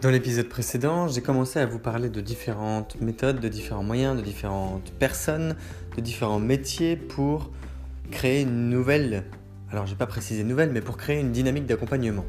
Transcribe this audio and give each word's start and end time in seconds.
Dans 0.00 0.10
l'épisode 0.10 0.48
précédent, 0.48 1.08
j'ai 1.08 1.22
commencé 1.22 1.58
à 1.58 1.66
vous 1.66 1.80
parler 1.80 2.08
de 2.08 2.20
différentes 2.20 3.00
méthodes, 3.00 3.40
de 3.40 3.48
différents 3.48 3.82
moyens, 3.82 4.16
de 4.16 4.22
différentes 4.22 4.92
personnes, 4.92 5.56
de 5.96 6.00
différents 6.00 6.38
métiers 6.38 6.94
pour 6.94 7.50
créer 8.12 8.42
une 8.42 8.70
nouvelle, 8.70 9.24
alors 9.72 9.86
j'ai 9.86 9.96
pas 9.96 10.06
précisé 10.06 10.44
nouvelle, 10.44 10.70
mais 10.70 10.82
pour 10.82 10.98
créer 10.98 11.18
une 11.18 11.32
dynamique 11.32 11.66
d'accompagnement. 11.66 12.24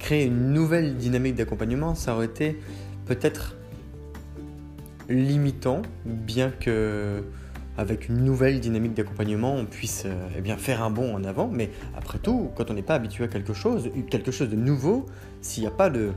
Créer 0.00 0.24
une 0.24 0.52
nouvelle 0.52 0.96
dynamique 0.96 1.36
d'accompagnement, 1.36 1.94
ça 1.94 2.16
aurait 2.16 2.26
été 2.26 2.58
peut-être 3.06 3.54
limitant, 5.08 5.82
bien 6.04 6.50
que 6.50 7.22
avec 7.76 8.08
une 8.08 8.24
nouvelle 8.24 8.58
dynamique 8.58 8.94
d'accompagnement, 8.94 9.54
on 9.54 9.66
puisse 9.66 10.04
eh 10.36 10.40
bien, 10.40 10.56
faire 10.56 10.82
un 10.82 10.90
bond 10.90 11.14
en 11.14 11.22
avant. 11.22 11.48
Mais 11.48 11.70
après 11.96 12.18
tout, 12.18 12.50
quand 12.56 12.72
on 12.72 12.74
n'est 12.74 12.82
pas 12.82 12.94
habitué 12.94 13.22
à 13.22 13.28
quelque 13.28 13.52
chose, 13.52 13.88
quelque 14.10 14.32
chose 14.32 14.48
de 14.48 14.56
nouveau, 14.56 15.06
s'il 15.42 15.62
n'y 15.62 15.68
a 15.68 15.72
pas 15.72 15.90
de, 15.90 16.12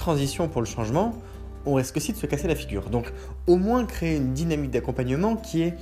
transition 0.00 0.48
pour 0.48 0.62
le 0.62 0.66
changement, 0.66 1.14
on 1.66 1.74
risque 1.74 1.96
aussi 1.98 2.12
de 2.12 2.16
se 2.16 2.26
casser 2.26 2.48
la 2.48 2.56
figure. 2.56 2.90
Donc 2.90 3.12
au 3.46 3.56
moins 3.56 3.84
créer 3.84 4.16
une 4.16 4.32
dynamique 4.32 4.70
d'accompagnement 4.72 5.36
qui 5.36 5.62
est 5.62 5.76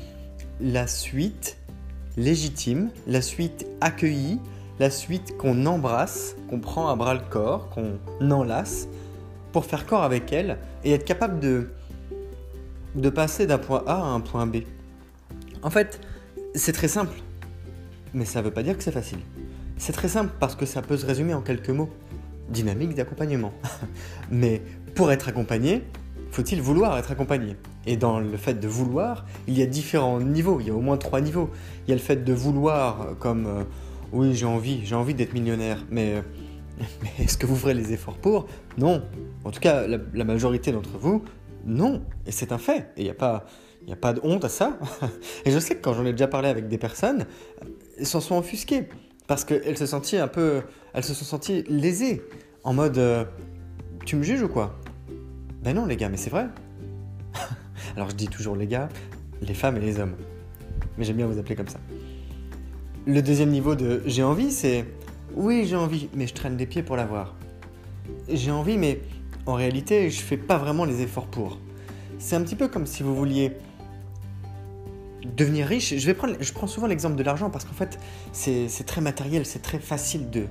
la 0.61 0.87
suite 0.87 1.57
légitime, 2.17 2.91
la 3.07 3.23
suite 3.23 3.67
accueillie, 3.81 4.41
la 4.81 4.91
suite 4.91 5.37
qu'on 5.37 5.67
embrasse, 5.67 6.37
qu'on 6.51 6.59
prend 6.59 6.89
à 6.89 6.97
bras 6.97 7.15
le 7.15 7.21
corps, 7.31 7.71
qu'on 7.71 8.31
enlace, 8.31 8.89
pour 9.53 9.65
faire 9.65 9.87
corps 9.87 10.03
avec 10.03 10.33
elle 10.33 10.59
et 10.85 10.93
être 10.93 11.05
capable 11.05 11.41
de, 11.41 11.71
de 12.95 13.11
passer 13.11 13.47
d'un 13.47 13.59
point 13.59 13.83
A 13.87 13.95
à 13.95 14.07
un 14.07 14.21
point 14.21 14.47
B. 14.47 14.59
En 15.63 15.71
fait, 15.71 16.01
c'est 16.55 16.73
très 16.73 16.89
simple, 16.89 17.17
mais 18.15 18.25
ça 18.25 18.41
ne 18.41 18.47
veut 18.47 18.53
pas 18.53 18.63
dire 18.63 18.77
que 18.77 18.83
c'est 18.83 18.93
facile. 18.93 19.21
C'est 19.77 19.93
très 19.93 20.09
simple 20.09 20.33
parce 20.41 20.57
que 20.57 20.67
ça 20.67 20.83
peut 20.83 20.97
se 20.97 21.07
résumer 21.07 21.35
en 21.35 21.41
quelques 21.41 21.71
mots 21.71 21.91
dynamique 22.49 22.95
d'accompagnement. 22.95 23.53
Mais 24.31 24.63
pour 24.95 25.13
être 25.13 25.29
accompagné, 25.29 25.83
faut-il 26.31 26.61
vouloir 26.61 26.99
être 26.99 27.11
accompagné? 27.11 27.57
Et 27.87 27.97
dans 27.97 28.21
le 28.21 28.37
fait 28.37 28.55
de 28.55 28.69
vouloir, 28.69 29.25
il 29.47 29.59
y 29.59 29.63
a 29.63 29.67
différents 29.67 30.21
niveaux, 30.21 30.61
il 30.61 30.67
y 30.67 30.71
a 30.71 30.75
au 30.75 30.81
moins 30.81 30.97
trois 30.97 31.21
niveaux. 31.21 31.51
Il 31.87 31.91
y 31.91 31.93
a 31.93 31.97
le 31.97 32.03
fait 32.03 32.25
de 32.25 32.33
vouloir 32.33 33.17
comme 33.19 33.47
euh, 33.47 33.65
oui 34.13 34.35
j'ai 34.35 34.47
envie, 34.47 34.85
j'ai 34.85 34.95
envie 34.95 35.15
d'être 35.15 35.33
millionnaire, 35.33 35.85
mais, 35.91 36.15
euh, 36.17 36.83
est-ce 37.19 37.39
que 37.39 37.47
vous 37.47 37.57
ferez 37.57 37.75
les 37.75 37.93
efforts 37.93 38.19
pour? 38.19 38.47
Non. 38.77 39.03
En 39.45 39.51
tout 39.51 39.61
cas, 39.61 39.87
la, 39.87 40.25
majorité 40.25 40.73
d'entre 40.73 40.99
vous, 40.99 41.25
non. 41.65 42.03
Et 42.27 42.33
c'est 42.33 42.53
un 42.53 42.59
fait. 42.59 42.91
Et 42.97 43.03
il 43.03 43.05
n'y 43.05 43.11
a 43.11 43.15
pas... 43.15 43.47
Il 43.87 43.93
a 43.93 43.97
pas 43.97 44.13
de 44.13 44.21
honte 44.23 44.45
à 44.45 44.51
ça. 44.51 44.79
Et 45.47 45.51
je 45.51 45.59
sais 45.59 45.77
que 45.77 45.81
quand 45.81 45.95
j'en 45.95 46.05
ai 46.05 46.13
déjà 46.13 46.29
parlé 46.29 46.51
avec 46.51 46.69
des 46.69 46.77
personnes, 46.77 47.25
elles 47.99 48.05
s'en 48.05 48.21
sont 48.21 48.37
offusquées 48.37 48.87
parce 49.27 49.45
qu'elles 49.45 49.79
se 49.79 49.87
sentaient 49.87 50.19
un 50.19 50.29
peu, 50.29 50.63
elles 50.95 51.05
se 51.05 51.15
sont 51.15 51.25
senties 51.25 51.65
lésées, 51.69 52.23
en 52.65 52.75
mode, 52.75 52.99
euh, 52.99 53.25
tu 54.05 54.17
me 54.17 54.23
juges 54.23 54.43
ou 54.43 54.49
quoi? 54.49 54.79
Ben 55.63 55.75
non 55.75 55.87
les 55.87 55.97
gars, 55.97 56.09
mais 56.09 56.17
c'est 56.17 56.31
vrai. 56.31 56.47
Alors 57.97 58.11
je 58.11 58.15
dis 58.15 58.29
toujours 58.29 58.57
les 58.57 58.67
gars, 58.67 58.89
les 59.43 59.55
femmes 59.55 59.77
et 59.77 59.81
les 59.81 59.99
hommes, 59.99 60.15
mais 60.97 61.05
j'aime 61.05 61.17
bien 61.17 61.27
vous 61.27 61.39
appeler 61.39 61.57
comme 61.57 61.69
ça. 61.69 61.79
Le 63.07 63.23
deuxième 63.23 63.51
niveau 63.51 63.75
de 63.75 64.03
j'ai 64.07 64.23
envie, 64.23 64.51
c'est 64.51 64.85
oui 65.35 65.67
j'ai 65.67 65.77
envie, 65.77 66.09
mais 66.15 66.27
je 66.27 66.35
traîne 66.35 66.57
des 66.57 66.67
pieds 66.67 66.83
pour 66.83 66.97
l'avoir. 66.97 67.35
J'ai 68.29 68.51
envie, 68.51 68.79
mais 68.79 69.01
en 69.47 69.55
réalité 69.55 70.11
je 70.11 70.21
fais 70.21 70.37
pas 70.37 70.59
vraiment 70.59 70.85
les 70.85 71.03
efforts 71.03 71.27
pour. 71.27 71.59
C'est 72.19 72.37
un 72.37 72.43
petit 72.43 72.57
peu 72.57 72.69
comme 72.69 72.87
si 72.87 73.03
vous 73.03 73.15
vouliez 73.15 73.53
devenir 75.25 75.67
riche, 75.67 75.97
je, 75.97 76.07
vais 76.07 76.15
prendre, 76.15 76.37
je 76.41 76.53
prends 76.53 76.67
souvent 76.67 76.87
l'exemple 76.87 77.17
de 77.17 77.23
l'argent 77.23 77.51
parce 77.51 77.65
qu'en 77.65 77.75
fait, 77.75 77.99
c'est 78.33 78.87
très 78.87 79.01
matériel, 79.01 79.45
c'est 79.47 79.63
très 79.63 79.79
facile 79.79 80.31
de, 80.31 80.47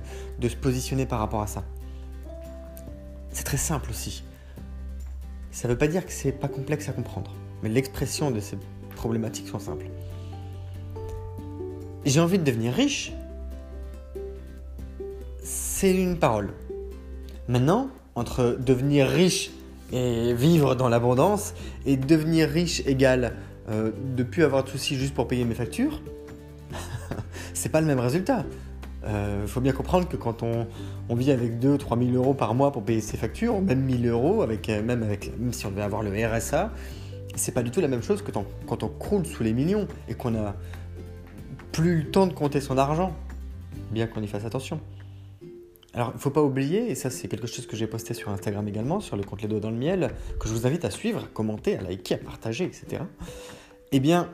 se 0.48 0.56
positionner 0.56 1.06
par 1.06 1.18
rapport 1.18 1.42
à 1.42 1.46
ça. 1.46 1.64
C'est 3.30 3.44
très 3.44 3.56
simple 3.56 3.90
aussi. 3.90 4.24
Ça 5.50 5.68
ne 5.68 5.72
veut 5.72 5.78
pas 5.78 5.88
dire 5.88 6.04
que 6.04 6.12
c'est 6.12 6.32
pas 6.32 6.48
complexe 6.48 6.88
à 6.88 6.92
comprendre, 6.92 7.34
mais 7.62 7.68
l'expression 7.68 8.30
de 8.30 8.40
ces 8.40 8.58
problématiques 8.96 9.48
sont 9.48 9.58
simples. 9.58 9.86
J'ai 12.04 12.20
envie 12.20 12.38
de 12.38 12.44
devenir 12.44 12.72
riche, 12.72 13.12
c'est 15.42 15.94
une 15.94 16.18
parole. 16.18 16.52
Maintenant, 17.48 17.88
entre 18.14 18.58
devenir 18.58 19.06
riche 19.08 19.50
et 19.92 20.34
vivre 20.34 20.74
dans 20.74 20.88
l'abondance, 20.88 21.54
et 21.86 21.96
devenir 21.96 22.48
riche 22.48 22.82
égale 22.86 23.34
euh, 23.70 23.90
de 24.16 24.22
plus 24.22 24.44
avoir 24.44 24.64
de 24.64 24.68
soucis 24.68 24.96
juste 24.96 25.14
pour 25.14 25.28
payer 25.28 25.44
mes 25.44 25.54
factures, 25.54 26.00
c'est 27.54 27.68
pas 27.68 27.80
le 27.80 27.86
même 27.86 28.00
résultat. 28.00 28.44
Il 29.02 29.08
euh, 29.08 29.46
faut 29.46 29.60
bien 29.60 29.72
comprendre 29.72 30.08
que 30.08 30.16
quand 30.16 30.42
on, 30.42 30.66
vit 31.14 31.30
avec 31.30 31.58
2 31.58 31.78
3 31.78 31.98
000 31.98 32.10
euros 32.12 32.34
par 32.34 32.54
mois 32.54 32.72
pour 32.72 32.82
payer 32.82 33.00
ses 33.00 33.16
factures, 33.16 33.60
même 33.60 33.80
1000 33.80 34.08
euros, 34.08 34.42
avec, 34.42 34.68
euh, 34.68 34.82
même, 34.82 35.02
avec, 35.02 35.38
même 35.38 35.52
si 35.52 35.66
on 35.66 35.70
devait 35.70 35.82
avoir 35.82 36.02
le 36.02 36.10
RSA, 36.10 36.72
c'est 37.36 37.52
pas 37.52 37.62
du 37.62 37.70
tout 37.70 37.80
la 37.80 37.88
même 37.88 38.02
chose 38.02 38.22
que 38.22 38.32
quand 38.32 38.82
on 38.82 38.88
croule 38.88 39.24
sous 39.24 39.42
les 39.42 39.52
millions 39.52 39.86
et 40.08 40.14
qu'on 40.14 40.34
a 40.34 40.54
plus 41.72 41.98
le 41.98 42.10
temps 42.10 42.26
de 42.26 42.32
compter 42.32 42.60
son 42.60 42.76
argent, 42.76 43.14
bien 43.92 44.06
qu'on 44.06 44.22
y 44.22 44.26
fasse 44.26 44.44
attention. 44.44 44.80
Alors, 45.94 46.10
il 46.10 46.16
ne 46.16 46.20
faut 46.20 46.30
pas 46.30 46.42
oublier, 46.42 46.90
et 46.90 46.94
ça 46.94 47.10
c'est 47.10 47.28
quelque 47.28 47.46
chose 47.46 47.66
que 47.66 47.76
j'ai 47.76 47.86
posté 47.86 48.14
sur 48.14 48.30
Instagram 48.30 48.66
également, 48.68 49.00
sur 49.00 49.16
le 49.16 49.22
compte 49.22 49.42
Les 49.42 49.48
Doigts 49.48 49.60
dans 49.60 49.70
le 49.70 49.76
Miel, 49.76 50.10
que 50.38 50.48
je 50.48 50.52
vous 50.52 50.66
invite 50.66 50.84
à 50.84 50.90
suivre, 50.90 51.24
à 51.24 51.26
commenter, 51.32 51.78
à 51.78 51.82
liker, 51.82 52.16
à 52.16 52.18
partager, 52.18 52.64
etc. 52.64 53.02
Eh 53.90 54.00
bien, 54.00 54.28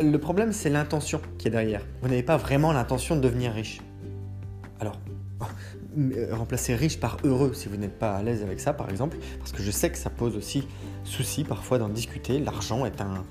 le 0.00 0.16
problème, 0.18 0.52
c'est 0.52 0.70
l'intention 0.70 1.20
qui 1.38 1.48
est 1.48 1.50
derrière. 1.50 1.84
Vous 2.02 2.08
n'avez 2.08 2.22
pas 2.22 2.36
vraiment 2.36 2.72
l'intention 2.72 3.16
de 3.16 3.20
devenir 3.20 3.52
riche. 3.52 3.80
Alors, 4.78 4.98
remplacer 6.30 6.76
riche 6.76 7.00
par 7.00 7.16
heureux 7.24 7.52
si 7.52 7.68
vous 7.68 7.76
n'êtes 7.76 7.98
pas 7.98 8.14
à 8.14 8.22
l'aise 8.22 8.42
avec 8.42 8.60
ça, 8.60 8.72
par 8.74 8.90
exemple, 8.90 9.16
parce 9.38 9.50
que 9.50 9.62
je 9.62 9.70
sais 9.72 9.90
que 9.90 9.98
ça 9.98 10.08
pose 10.08 10.36
aussi 10.36 10.68
souci 11.02 11.42
parfois 11.42 11.78
d'en 11.78 11.88
discuter. 11.88 12.38
L'argent 12.38 12.86
est 12.86 13.00
un, 13.00 13.24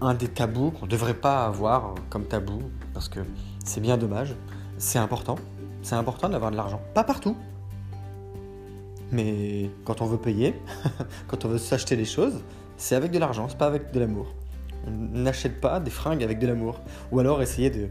un 0.00 0.14
des 0.14 0.28
tabous 0.28 0.70
qu'on 0.70 0.86
ne 0.86 0.90
devrait 0.90 1.14
pas 1.14 1.44
avoir 1.44 1.94
comme 2.08 2.24
tabou, 2.24 2.62
parce 2.94 3.10
que 3.10 3.20
c'est 3.64 3.80
bien 3.80 3.98
dommage, 3.98 4.34
c'est 4.78 4.98
important. 4.98 5.36
C'est 5.82 5.94
important 5.94 6.30
d'avoir 6.30 6.50
de 6.50 6.56
l'argent. 6.56 6.80
Pas 6.94 7.04
partout, 7.04 7.36
mais 9.12 9.70
quand 9.84 10.00
on 10.00 10.06
veut 10.06 10.18
payer, 10.18 10.54
quand 11.28 11.44
on 11.44 11.48
veut 11.48 11.58
s'acheter 11.58 11.96
des 11.96 12.04
choses, 12.04 12.42
c'est 12.78 12.94
avec 12.94 13.10
de 13.10 13.18
l'argent, 13.18 13.48
c'est 13.48 13.58
pas 13.58 13.66
avec 13.66 13.92
de 13.92 14.00
l'amour. 14.00 14.32
On 14.86 15.18
n'achète 15.18 15.60
pas 15.60 15.80
des 15.80 15.90
fringues 15.90 16.22
avec 16.22 16.38
de 16.38 16.46
l'amour. 16.46 16.80
Ou 17.12 17.18
alors 17.18 17.42
essayer 17.42 17.70
de, 17.70 17.88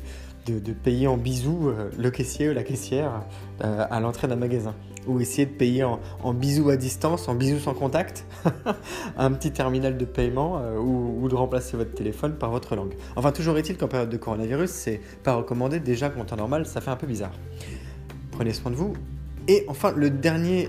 payer 0.71 1.07
en 1.07 1.17
bisous 1.17 1.67
euh, 1.67 1.89
le 1.97 2.09
caissier 2.09 2.49
ou 2.49 2.53
la 2.53 2.63
caissière 2.63 3.21
euh, 3.63 3.85
à 3.89 3.99
l'entrée 3.99 4.27
d'un 4.27 4.37
magasin. 4.37 4.73
Ou 5.05 5.19
essayer 5.19 5.45
de 5.45 5.51
payer 5.51 5.83
en, 5.83 5.99
en, 6.23 6.33
bisous 6.33 6.69
à 6.69 6.77
distance, 6.77 7.27
en 7.27 7.35
bisous 7.35 7.59
sans 7.59 7.73
contact, 7.73 8.25
un 9.17 9.31
petit 9.31 9.51
terminal 9.51 9.97
de 9.97 10.05
paiement 10.05 10.57
euh, 10.57 10.77
ou, 10.77 11.27
de 11.27 11.35
remplacer 11.35 11.75
votre 11.75 11.93
téléphone 11.93 12.35
par 12.35 12.51
votre 12.51 12.75
langue. 12.75 12.93
Enfin, 13.17 13.31
toujours 13.31 13.57
est-il 13.57 13.77
qu'en 13.77 13.87
période 13.87 14.09
de 14.09 14.17
coronavirus, 14.17 14.69
c'est 14.69 15.01
pas 15.23 15.35
recommandé. 15.35 15.79
Déjà, 15.81 16.09
qu'en 16.09 16.23
temps 16.23 16.37
normal, 16.37 16.65
ça 16.65 16.79
fait 16.79 16.91
un 16.91 16.95
peu 16.95 17.07
bizarre. 17.07 17.33
prenez 18.31 18.53
soin 18.53 18.71
de 18.71 18.77
vous. 18.77 18.93
Et 19.49 19.65
enfin, 19.69 19.93
le 19.95 20.09
dernier, 20.09 20.67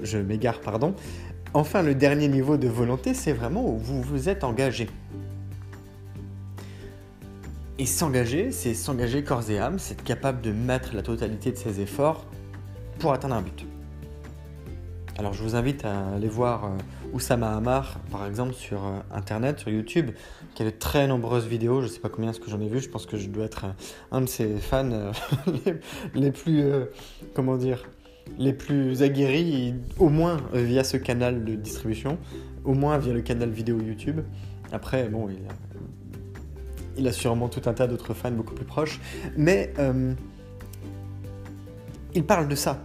je 0.00 0.18
m'égare, 0.18 0.60
pardon. 0.60 0.94
Enfin, 1.56 1.82
le 1.82 1.94
dernier 1.94 2.26
niveau 2.26 2.56
de 2.56 2.66
volonté, 2.66 3.14
c'est 3.14 3.32
vraiment 3.32 3.64
où 3.64 3.78
vous 3.78 4.02
vous 4.02 4.28
êtes 4.28 4.42
engagé. 4.42 4.88
Et 7.78 7.86
s'engager, 7.86 8.50
c'est 8.50 8.74
s'engager 8.74 9.22
corps 9.22 9.48
et 9.48 9.60
âme, 9.60 9.78
c'est 9.78 9.94
être 9.94 10.02
capable 10.02 10.40
de 10.40 10.50
mettre 10.50 10.96
la 10.96 11.02
totalité 11.02 11.52
de 11.52 11.56
ses 11.56 11.80
efforts 11.80 12.26
pour 12.98 13.12
atteindre 13.12 13.36
un 13.36 13.42
but. 13.42 13.66
Alors 15.16 15.32
je 15.32 15.44
vous 15.44 15.54
invite 15.54 15.84
à 15.84 16.08
aller 16.16 16.26
voir 16.26 16.64
euh, 16.64 16.68
Oussama 17.12 17.56
Hamar, 17.56 18.00
par 18.10 18.26
exemple, 18.26 18.54
sur 18.54 18.84
euh, 18.84 18.98
Internet, 19.12 19.60
sur 19.60 19.70
YouTube, 19.70 20.10
qui 20.56 20.62
a 20.62 20.66
de 20.66 20.70
très 20.70 21.06
nombreuses 21.06 21.46
vidéos. 21.46 21.82
Je 21.82 21.86
ne 21.86 21.90
sais 21.92 22.00
pas 22.00 22.08
combien 22.08 22.32
ce 22.32 22.40
que 22.40 22.50
j'en 22.50 22.60
ai 22.60 22.68
vu. 22.68 22.80
Je 22.80 22.88
pense 22.88 23.06
que 23.06 23.16
je 23.16 23.28
dois 23.28 23.44
être 23.44 23.66
un 24.10 24.22
de 24.22 24.26
ses 24.26 24.56
fans 24.56 24.90
euh, 24.90 25.12
les, 26.14 26.32
plus, 26.32 26.64
comment 27.32 27.56
dire, 27.56 27.84
les 28.38 28.52
plus 28.52 29.02
aguerris, 29.02 29.74
au 29.98 30.08
moins 30.08 30.38
via 30.52 30.84
ce 30.84 30.96
canal 30.96 31.44
de 31.44 31.54
distribution, 31.54 32.18
au 32.64 32.74
moins 32.74 32.98
via 32.98 33.12
le 33.12 33.22
canal 33.22 33.50
vidéo 33.50 33.80
YouTube. 33.80 34.20
Après, 34.72 35.08
bon, 35.08 35.28
il 36.96 37.06
a, 37.06 37.12
sûrement 37.12 37.48
tout 37.48 37.62
un 37.66 37.74
tas 37.74 37.86
d'autres 37.86 38.14
fans 38.14 38.32
beaucoup 38.32 38.54
plus 38.54 38.64
proches, 38.64 39.00
mais 39.36 39.72
il 42.14 42.24
parle 42.24 42.48
de 42.48 42.54
ça. 42.54 42.82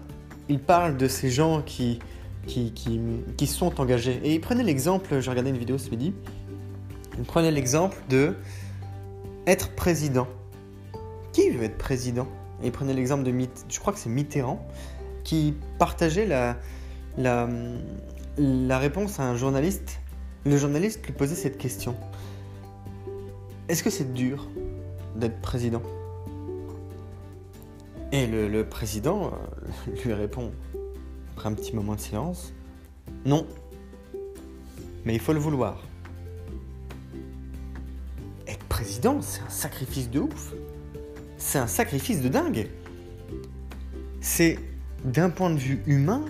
Il 0.49 0.59
parle 0.59 0.97
de 0.97 1.07
ces 1.07 1.29
gens 1.29 1.61
qui 1.61 1.99
qui, 2.49 3.47
sont 3.47 3.79
engagés. 3.79 4.19
Et 4.23 4.33
il 4.33 4.41
prenait 4.41 4.63
l'exemple, 4.63 5.19
j'ai 5.19 5.29
regardé 5.29 5.49
une 5.49 5.57
vidéo 5.57 5.77
ce 5.77 5.89
midi, 5.89 6.13
il 7.17 7.23
prenait 7.23 7.51
l'exemple 7.51 7.97
de 8.09 8.35
être 9.47 9.75
président. 9.75 10.27
Qui 11.33 11.49
veut 11.51 11.63
être 11.63 11.77
président? 11.77 12.27
Et 12.61 12.67
il 12.67 12.71
prenait 12.71 12.93
l'exemple 12.93 13.23
de, 13.23 13.31
je 13.31 14.09
Mitterrand, 14.09 14.65
qui 15.29 15.53
partageait 15.77 16.25
la, 16.25 16.57
réponse 18.79 19.19
à 19.19 19.23
un 19.29 19.35
journaliste. 19.35 19.99
Le 20.43 20.57
journaliste 20.57 21.05
lui 21.05 21.13
posait 21.13 21.35
cette 21.35 21.59
question. 21.59 21.95
Est-ce 23.67 23.83
que 23.83 23.91
c'est 23.91 24.11
dur 24.11 24.47
d'être 25.15 25.39
président? 25.39 25.83
Et 28.11 28.25
le, 28.25 28.47
le 28.47 28.67
président 28.67 29.27
euh, 29.27 29.91
lui 30.03 30.13
répond 30.13 30.51
un 31.45 31.53
petit 31.53 31.75
moment 31.75 31.93
de 31.93 31.99
silence. 31.99 32.51
Non. 33.23 33.45
Mais 35.05 35.13
il 35.13 35.19
faut 35.19 35.33
le 35.33 35.39
vouloir. 35.39 35.83
Être 38.47 38.65
président, 38.65 39.21
c'est 39.21 39.41
un 39.41 39.49
sacrifice 39.49 40.09
de 40.09 40.21
ouf. 40.21 40.55
C'est 41.37 41.59
un 41.59 41.67
sacrifice 41.67 42.19
de 42.23 42.29
dingue. 42.29 42.67
C'est, 44.21 44.57
d'un 45.03 45.29
point 45.29 45.49
de 45.49 45.57
vue 45.57 45.81
humain, 45.87 46.25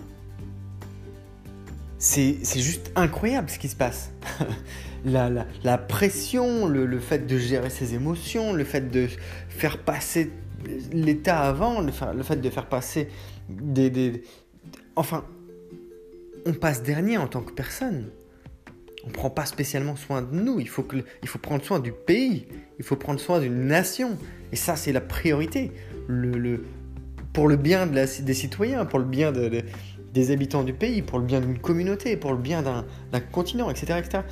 c'est, 1.97 2.37
juste 2.55 2.91
incroyable 2.95 3.49
ce 3.49 3.59
qui 3.59 3.67
se 3.67 3.75
passe. 3.75 4.11
la, 5.05 5.29
la, 5.63 5.77
pression, 5.77 6.67
le, 6.67 6.99
fait 6.99 7.27
de 7.27 7.37
gérer 7.37 7.69
ses 7.69 7.93
émotions, 7.93 8.53
le 8.53 8.63
fait 8.63 8.89
de 8.89 9.07
faire 9.49 9.77
passer 9.79 10.31
l'état 10.91 11.39
avant, 11.39 11.81
le, 11.81 11.91
le, 12.15 12.23
fait 12.23 12.37
de 12.37 12.49
faire 12.49 12.67
passer 12.67 13.09
des, 13.49 13.89
des, 13.89 14.23
Enfin, 14.95 15.23
on 16.45 16.53
passe 16.53 16.83
dernier 16.83 17.17
en 17.17 17.27
tant 17.27 17.41
que 17.41 17.53
personne. 17.53 18.09
On 19.05 19.07
ne 19.07 19.13
prend 19.13 19.29
pas 19.29 19.45
spécialement 19.45 19.95
soin 19.95 20.21
de 20.21 20.35
nous. 20.35 20.59
Il 20.59 20.67
faut, 20.67 20.83
que, 20.83 20.97
il 21.23 21.29
faut 21.29 21.39
prendre 21.39 21.63
soin 21.63 21.79
du 21.79 21.93
pays. 21.93 22.47
Il 22.79 22.85
faut 22.85 22.97
prendre 22.97 23.19
soin 23.19 23.39
d'une 23.39 23.65
nation. 23.65 24.17
Et 24.51 24.57
ça, 24.57 24.75
c'est 24.75 24.91
la 24.91 24.99
priorité. 24.99 25.71
Le, 26.07 26.65
pour 27.39 27.47
le 27.47 27.55
bien 27.55 27.87
des 27.87 28.33
citoyens, 28.33 28.83
pour 28.83 28.99
le 28.99 29.05
bien 29.05 29.31
des 29.31 30.31
habitants 30.31 30.63
du 30.65 30.73
pays, 30.73 31.01
pour 31.01 31.19
le 31.19 31.25
bien 31.25 31.39
d'une 31.39 31.57
communauté, 31.57 32.17
pour 32.17 32.33
le 32.33 32.37
bien 32.37 32.61
d'un 32.61 33.19
continent, 33.31 33.69
etc., 33.69 33.97
etc. 33.97 34.23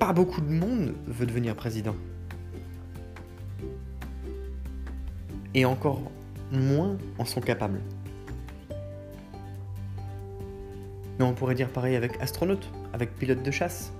Pas 0.00 0.12
beaucoup 0.12 0.40
de 0.40 0.50
monde 0.50 0.92
veut 1.06 1.24
devenir 1.24 1.54
président. 1.54 1.94
Et 5.54 5.64
encore 5.64 6.10
moins 6.50 6.96
en 7.16 7.24
sont 7.24 7.40
capables. 7.40 7.78
Mais 11.20 11.24
on 11.24 11.32
pourrait 11.32 11.54
dire 11.54 11.68
pareil 11.68 11.94
avec 11.94 12.20
astronaute, 12.20 12.68
avec 12.92 13.14
pilote 13.14 13.44
de 13.44 13.50
chasse, 13.52 13.92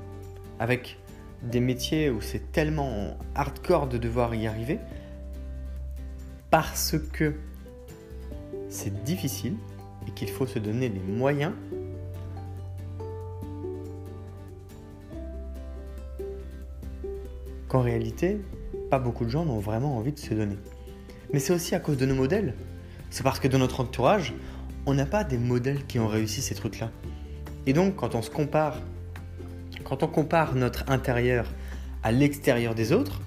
avec 0.58 0.98
des 1.44 1.60
métiers 1.60 2.10
où 2.10 2.20
c'est 2.20 2.50
tellement 2.50 3.16
hardcore 3.36 3.86
de 3.86 3.98
devoir 3.98 4.34
y 4.34 4.48
arriver, 4.48 4.80
parce 6.50 6.96
que 7.12 7.34
c'est 8.68 9.04
difficile 9.04 9.56
et 10.06 10.10
qu'il 10.12 10.28
faut 10.28 10.46
se 10.46 10.58
donner 10.58 10.88
les 10.88 11.00
moyens 11.00 11.52
qu'en 17.68 17.82
réalité, 17.82 18.40
pas 18.90 18.98
beaucoup 18.98 19.24
de 19.24 19.30
gens 19.30 19.44
n'ont 19.44 19.58
vraiment 19.58 19.96
envie 19.96 20.12
de 20.12 20.18
se 20.18 20.34
donner. 20.34 20.56
Mais 21.32 21.38
c'est 21.38 21.52
aussi 21.52 21.74
à 21.74 21.80
cause 21.80 21.96
de 21.96 22.06
nos 22.06 22.14
modèles. 22.14 22.54
C'est 23.10 23.22
parce 23.22 23.40
que 23.40 23.48
dans 23.48 23.58
notre 23.58 23.80
entourage, 23.80 24.34
on 24.86 24.94
n'a 24.94 25.06
pas 25.06 25.24
des 25.24 25.38
modèles 25.38 25.84
qui 25.86 25.98
ont 25.98 26.06
réussi 26.06 26.42
ces 26.42 26.54
trucs-là. 26.54 26.90
Et 27.66 27.72
donc, 27.72 27.96
quand 27.96 28.14
on 28.14 28.22
se 28.22 28.30
compare, 28.30 28.80
quand 29.84 30.02
on 30.02 30.06
compare 30.06 30.54
notre 30.54 30.88
intérieur 30.90 31.46
à 32.02 32.12
l'extérieur 32.12 32.74
des 32.74 32.92
autres, 32.92 33.20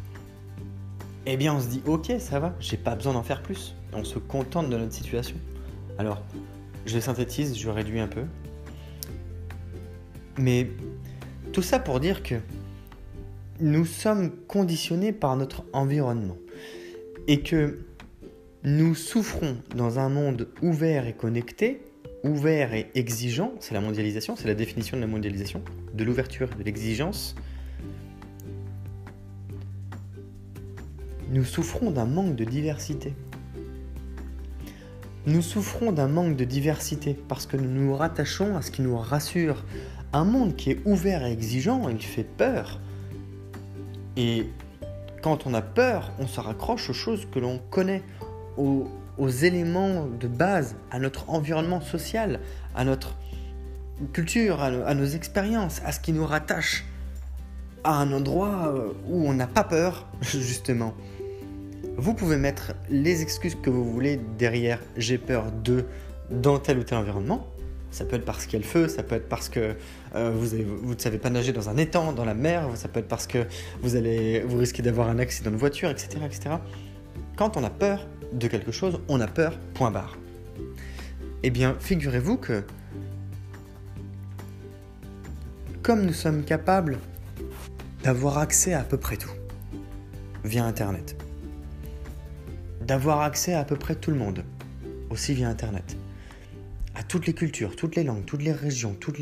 eh 1.25 1.37
bien, 1.37 1.53
on 1.53 1.59
se 1.59 1.67
dit, 1.67 1.81
ok, 1.85 2.13
ça 2.19 2.39
va, 2.39 2.55
j'ai 2.59 2.77
pas 2.77 2.95
besoin 2.95 3.13
d'en 3.13 3.23
faire 3.23 3.41
plus. 3.41 3.75
On 3.93 4.03
se 4.03 4.19
contente 4.19 4.69
de 4.69 4.77
notre 4.77 4.93
situation. 4.93 5.35
Alors, 5.97 6.23
je 6.85 6.99
synthétise, 6.99 7.57
je 7.57 7.69
réduis 7.69 7.99
un 7.99 8.07
peu. 8.07 8.23
Mais 10.37 10.69
tout 11.51 11.61
ça 11.61 11.79
pour 11.79 11.99
dire 11.99 12.23
que 12.23 12.35
nous 13.59 13.85
sommes 13.85 14.31
conditionnés 14.47 15.11
par 15.11 15.35
notre 15.35 15.65
environnement 15.73 16.37
et 17.27 17.41
que 17.41 17.79
nous 18.63 18.95
souffrons 18.95 19.57
dans 19.75 19.99
un 19.99 20.09
monde 20.09 20.47
ouvert 20.61 21.07
et 21.07 21.13
connecté, 21.13 21.81
ouvert 22.23 22.73
et 22.73 22.89
exigeant, 22.95 23.53
c'est 23.59 23.73
la 23.73 23.81
mondialisation, 23.81 24.35
c'est 24.35 24.47
la 24.47 24.55
définition 24.55 24.97
de 24.97 25.01
la 25.01 25.07
mondialisation, 25.07 25.61
de 25.93 26.03
l'ouverture, 26.03 26.49
de 26.57 26.63
l'exigence. 26.63 27.35
Nous 31.31 31.45
souffrons 31.45 31.91
d'un 31.91 32.05
manque 32.05 32.35
de 32.35 32.43
diversité. 32.43 33.13
Nous 35.27 35.43
souffrons 35.43 35.91
d'un 35.91 36.07
manque 36.07 36.35
de 36.35 36.43
diversité 36.43 37.13
parce 37.13 37.45
que 37.45 37.55
nous 37.55 37.69
nous 37.69 37.95
rattachons 37.95 38.57
à 38.57 38.63
ce 38.63 38.71
qui 38.71 38.81
nous 38.81 38.97
rassure. 38.97 39.63
Un 40.11 40.23
monde 40.23 40.55
qui 40.55 40.71
est 40.71 40.79
ouvert 40.85 41.23
et 41.23 41.31
exigeant, 41.31 41.87
il 41.87 42.01
fait 42.01 42.23
peur. 42.23 42.79
Et 44.17 44.49
quand 45.21 45.45
on 45.45 45.53
a 45.53 45.61
peur, 45.61 46.11
on 46.17 46.25
se 46.25 46.39
raccroche 46.39 46.89
aux 46.89 46.93
choses 46.93 47.27
que 47.31 47.37
l'on 47.37 47.59
connaît 47.69 48.01
aux, 48.57 48.87
éléments 49.27 50.07
de 50.07 50.27
base, 50.27 50.77
à 50.89 50.97
notre 50.97 51.29
environnement 51.29 51.79
social, 51.79 52.39
à 52.73 52.85
notre 52.85 53.15
culture, 54.13 54.63
à, 54.63 54.95
nos 54.95 55.05
expériences, 55.05 55.79
à 55.85 55.91
ce 55.91 55.99
qui 55.99 56.11
nous 56.11 56.25
rattache 56.25 56.85
à 57.83 58.01
un 58.01 58.11
endroit 58.13 58.73
où 59.07 59.29
on 59.29 59.33
n'a 59.33 59.45
pas 59.45 59.63
peur, 59.63 60.07
justement. 60.21 60.95
Vous 61.97 62.13
pouvez 62.13 62.37
mettre 62.37 62.73
les 62.89 63.21
excuses 63.21 63.55
que 63.55 63.69
vous 63.69 63.83
voulez 63.83 64.19
derrière 64.37 64.79
j'ai 64.97 65.17
peur 65.17 65.51
de 65.51 65.85
dans 66.29 66.59
tel 66.59 66.79
ou 66.79 66.83
tel 66.83 66.97
environnement. 66.97 67.47
Ça 67.91 68.05
peut 68.05 68.17
être 68.17 68.25
parce 68.25 68.45
qu'il 68.45 68.53
y 68.53 68.61
a 68.61 68.65
le 68.65 68.69
feu, 68.69 68.87
ça 68.87 69.01
peut 69.01 69.15
être 69.15 69.27
parce 69.27 69.49
que 69.49 69.75
euh, 70.15 70.31
vous, 70.31 70.55
vous 70.83 70.93
ne 70.93 70.99
savez 70.99 71.17
pas 71.17 71.31
nager 71.31 71.51
dans 71.51 71.69
un 71.69 71.77
étang, 71.77 72.13
dans 72.13 72.25
la 72.25 72.35
mer, 72.35 72.69
ça 72.75 72.87
peut 72.87 72.99
être 72.99 73.07
parce 73.07 73.25
que 73.25 73.47
vous, 73.81 73.95
allez, 73.95 74.41
vous 74.41 74.57
risquez 74.57 74.83
d'avoir 74.83 75.09
un 75.09 75.17
accident 75.17 75.49
de 75.49 75.55
voiture, 75.55 75.89
etc., 75.89 76.19
etc. 76.23 76.55
Quand 77.35 77.57
on 77.57 77.63
a 77.63 77.71
peur, 77.71 78.05
de 78.33 78.47
quelque 78.47 78.71
chose, 78.71 78.99
on 79.07 79.19
a 79.21 79.27
peur, 79.27 79.57
point 79.73 79.91
barre. 79.91 80.17
Eh 81.43 81.49
bien, 81.49 81.75
figurez-vous 81.79 82.37
que 82.37 82.63
comme 85.81 86.05
nous 86.05 86.13
sommes 86.13 86.43
capables 86.43 86.99
d'avoir 88.03 88.37
accès 88.37 88.73
à, 88.73 88.81
à 88.81 88.83
peu 88.83 88.97
près 88.97 89.17
tout 89.17 89.31
via 90.43 90.65
Internet, 90.65 91.15
d'avoir 92.89 93.21
accès 93.21 93.53
à 93.53 93.59
à 93.59 93.65
peu 93.65 93.75
près 93.75 93.93
tout 93.93 94.09
le 94.09 94.17
monde, 94.17 94.43
aussi 95.11 95.35
via 95.35 95.47
Internet, 95.47 95.95
à 96.95 97.03
toutes 97.03 97.27
les 97.27 97.33
cultures, 97.33 97.75
toutes 97.75 97.95
les 97.95 98.03
langues, 98.03 98.25
toutes 98.25 98.41
les 98.41 98.51
régions, 98.51 98.95
tous 98.99 99.13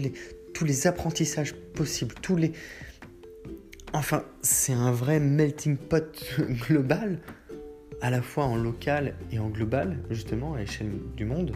les 0.63 0.87
apprentissages 0.87 1.53
possibles, 1.75 2.15
tous 2.21 2.37
les... 2.37 2.53
Enfin, 3.91 4.23
c'est 4.41 4.71
un 4.71 4.91
vrai 4.93 5.19
melting 5.19 5.75
pot 5.75 6.23
global 6.69 7.19
à 8.01 8.09
la 8.09 8.21
fois 8.21 8.45
en 8.45 8.55
local 8.55 9.15
et 9.33 9.39
en 9.39 9.49
global, 9.49 9.97
justement, 10.09 10.53
à 10.53 10.59
l'échelle 10.59 10.93
du 11.17 11.25
monde, 11.25 11.51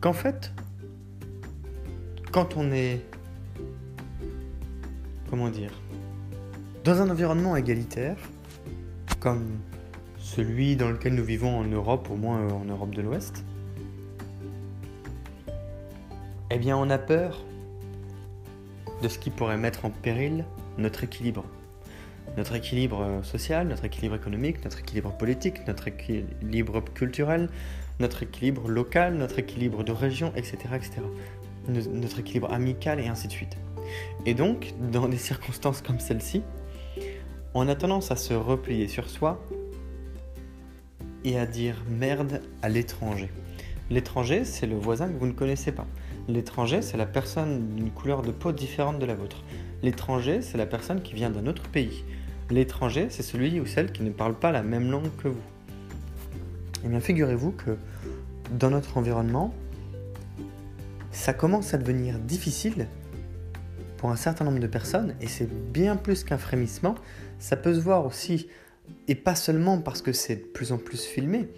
qu'en 0.00 0.14
fait, 0.14 0.50
quand 2.32 2.56
on 2.56 2.72
est, 2.72 3.02
comment 5.28 5.50
dire, 5.50 5.72
dans 6.84 7.02
un 7.02 7.10
environnement 7.10 7.54
égalitaire, 7.54 8.16
comme 9.20 9.58
celui 10.26 10.74
dans 10.74 10.90
lequel 10.90 11.14
nous 11.14 11.24
vivons 11.24 11.56
en 11.56 11.64
Europe, 11.64 12.10
au 12.10 12.16
moins 12.16 12.52
en 12.52 12.64
Europe 12.64 12.92
de 12.92 13.00
l'Ouest, 13.00 13.44
eh 16.50 16.58
bien 16.58 16.76
on 16.76 16.90
a 16.90 16.98
peur 16.98 17.44
de 19.02 19.08
ce 19.08 19.20
qui 19.20 19.30
pourrait 19.30 19.56
mettre 19.56 19.84
en 19.84 19.90
péril 19.90 20.44
notre 20.78 21.04
équilibre. 21.04 21.44
Notre 22.36 22.56
équilibre 22.56 23.20
social, 23.22 23.68
notre 23.68 23.84
équilibre 23.84 24.16
économique, 24.16 24.64
notre 24.64 24.80
équilibre 24.80 25.12
politique, 25.12 25.64
notre 25.68 25.86
équilibre 25.86 26.82
culturel, 26.92 27.48
notre 28.00 28.24
équilibre 28.24 28.68
local, 28.68 29.14
notre 29.14 29.38
équilibre 29.38 29.84
de 29.84 29.92
région, 29.92 30.32
etc. 30.34 30.56
etc. 30.74 30.90
Notre 31.68 32.18
équilibre 32.18 32.52
amical 32.52 32.98
et 32.98 33.06
ainsi 33.06 33.28
de 33.28 33.32
suite. 33.32 33.56
Et 34.26 34.34
donc, 34.34 34.74
dans 34.90 35.08
des 35.08 35.18
circonstances 35.18 35.82
comme 35.82 36.00
celle-ci, 36.00 36.42
on 37.54 37.68
a 37.68 37.76
tendance 37.76 38.10
à 38.10 38.16
se 38.16 38.34
replier 38.34 38.88
sur 38.88 39.08
soi 39.08 39.40
et 41.26 41.38
à 41.38 41.44
dire 41.44 41.84
merde 41.90 42.40
à 42.62 42.68
l'étranger. 42.68 43.30
L'étranger, 43.90 44.44
c'est 44.44 44.66
le 44.66 44.76
voisin 44.76 45.08
que 45.08 45.18
vous 45.18 45.26
ne 45.26 45.32
connaissez 45.32 45.72
pas. 45.72 45.86
L'étranger, 46.28 46.82
c'est 46.82 46.96
la 46.96 47.04
personne 47.04 47.74
d'une 47.74 47.90
couleur 47.90 48.22
de 48.22 48.30
peau 48.30 48.52
différente 48.52 48.98
de 48.98 49.06
la 49.06 49.14
vôtre. 49.14 49.42
L'étranger, 49.82 50.40
c'est 50.40 50.56
la 50.56 50.66
personne 50.66 51.02
qui 51.02 51.14
vient 51.14 51.30
d'un 51.30 51.46
autre 51.46 51.64
pays. 51.64 52.04
L'étranger, 52.48 53.08
c'est 53.10 53.24
celui 53.24 53.60
ou 53.60 53.66
celle 53.66 53.92
qui 53.92 54.04
ne 54.04 54.10
parle 54.10 54.34
pas 54.34 54.52
la 54.52 54.62
même 54.62 54.90
langue 54.90 55.10
que 55.22 55.28
vous. 55.28 55.42
Eh 56.84 56.88
bien, 56.88 57.00
figurez-vous 57.00 57.50
que 57.50 57.76
dans 58.52 58.70
notre 58.70 58.96
environnement, 58.96 59.52
ça 61.10 61.32
commence 61.32 61.74
à 61.74 61.78
devenir 61.78 62.20
difficile 62.20 62.86
pour 63.96 64.10
un 64.10 64.16
certain 64.16 64.44
nombre 64.44 64.60
de 64.60 64.66
personnes, 64.68 65.14
et 65.20 65.26
c'est 65.26 65.48
bien 65.72 65.96
plus 65.96 66.22
qu'un 66.22 66.38
frémissement, 66.38 66.94
ça 67.40 67.56
peut 67.56 67.74
se 67.74 67.80
voir 67.80 68.06
aussi, 68.06 68.48
et 69.08 69.14
pas 69.14 69.34
seulement 69.34 69.78
parce 69.78 70.02
que 70.02 70.12
c'est 70.12 70.36
de 70.36 70.44
plus 70.44 70.72
en 70.72 70.78
plus 70.78 71.04
filmé, 71.04 71.48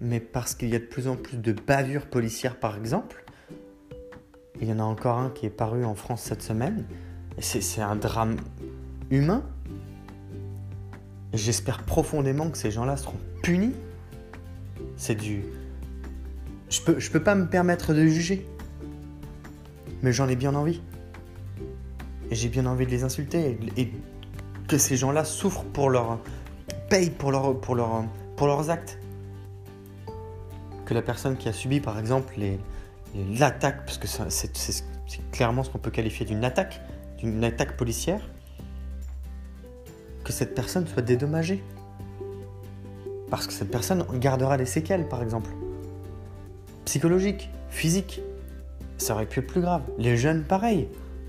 mais 0.00 0.20
parce 0.20 0.54
qu'il 0.54 0.70
y 0.70 0.76
a 0.76 0.78
de 0.78 0.84
plus 0.84 1.08
en 1.08 1.16
plus 1.16 1.36
de 1.36 1.52
bavures 1.52 2.06
policières 2.06 2.58
par 2.58 2.76
exemple. 2.76 3.24
Il 4.60 4.68
y 4.68 4.72
en 4.72 4.78
a 4.78 4.84
encore 4.84 5.18
un 5.18 5.30
qui 5.30 5.46
est 5.46 5.50
paru 5.50 5.84
en 5.84 5.94
France 5.94 6.22
cette 6.22 6.42
semaine, 6.42 6.84
c'est 7.40 7.80
un 7.80 7.96
drame 7.96 8.36
humain. 9.10 9.44
J'espère 11.32 11.84
profondément 11.84 12.50
que 12.50 12.58
ces 12.58 12.70
gens-là 12.70 12.96
seront 12.96 13.18
punis. 13.42 13.74
C'est 14.96 15.14
du... 15.14 15.44
Je 16.70 16.80
peux, 16.80 16.98
je 16.98 17.10
peux 17.10 17.22
pas 17.22 17.34
me 17.34 17.46
permettre 17.46 17.94
de 17.94 18.06
juger, 18.06 18.46
mais 20.02 20.12
j'en 20.12 20.28
ai 20.28 20.36
bien 20.36 20.54
envie. 20.54 20.82
Et 22.30 22.34
j'ai 22.34 22.48
bien 22.48 22.66
envie 22.66 22.86
de 22.86 22.90
les 22.90 23.04
insulter 23.04 23.58
et, 23.76 23.92
que 24.66 24.76
ces 24.76 24.96
gens-là 24.96 25.24
souffrent 25.24 25.64
pour 25.64 25.88
leur. 25.88 26.20
Payent 26.88 27.10
pour, 27.10 27.30
leur, 27.30 27.58
pour, 27.60 27.76
pour 28.36 28.46
leurs 28.46 28.70
actes. 28.70 28.98
Que 30.84 30.94
la 30.94 31.02
personne 31.02 31.36
qui 31.36 31.48
a 31.48 31.52
subi 31.52 31.80
par 31.80 31.98
exemple 31.98 32.34
l'attaque, 33.14 33.84
parce 33.84 33.98
que 33.98 34.06
c'est 34.06 35.30
clairement 35.32 35.62
ce 35.62 35.70
qu'on 35.70 35.78
peut 35.78 35.90
qualifier 35.90 36.24
d'une 36.24 36.44
attaque, 36.44 36.80
d'une 37.18 37.44
attaque 37.44 37.76
policière, 37.76 38.20
que 40.24 40.32
cette 40.32 40.54
personne 40.54 40.86
soit 40.86 41.02
dédommagée. 41.02 41.62
Parce 43.30 43.46
que 43.46 43.52
cette 43.52 43.70
personne 43.70 44.04
gardera 44.14 44.56
des 44.56 44.64
séquelles, 44.64 45.06
par 45.06 45.22
exemple. 45.22 45.50
Psychologiques, 46.86 47.50
physiques. 47.68 48.22
Ça 48.96 49.14
aurait 49.14 49.26
pu 49.26 49.40
être 49.40 49.46
plus 49.46 49.60
grave. 49.60 49.82
Les 49.98 50.16
jeunes, 50.16 50.44
pareil 50.44 50.88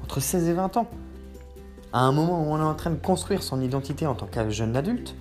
entre 0.10 0.22
16 0.22 0.50
et 0.50 0.54
20 0.54 0.78
ans, 0.78 0.88
à 1.94 2.00
un 2.00 2.12
moment 2.12 2.42
où 2.42 2.52
on 2.52 2.58
est 2.58 2.64
en 2.64 2.74
train 2.74 2.90
de 2.90 2.96
construire 2.96 3.44
son 3.44 3.62
identité 3.62 4.08
en 4.08 4.16
tant 4.16 4.26
que 4.26 4.50
jeune 4.50 4.76
adulte, 4.76 5.16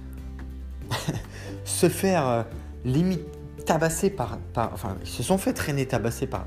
se 1.65 1.89
faire 1.89 2.29
euh, 2.29 2.43
limite 2.85 3.25
tabasser 3.65 4.11
par, 4.11 4.39
Enfin, 4.57 4.97
ils 5.03 5.09
se 5.09 5.23
sont 5.23 5.39
fait 5.39 5.53
traîner 5.53 5.87
tabasser 5.87 6.27
par, 6.27 6.47